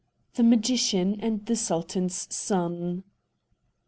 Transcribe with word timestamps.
THE 0.33 0.41
MAGICIAN 0.41 1.19
AND 1.19 1.45
THE 1.45 1.55
SULTAN'S 1.55 2.25
SON. 2.33 3.03